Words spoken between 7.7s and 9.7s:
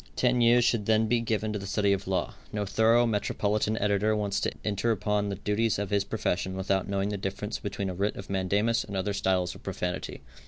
a writ of mandamus and other styles of